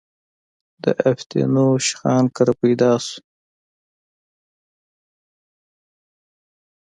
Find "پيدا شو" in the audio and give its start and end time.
2.61-3.19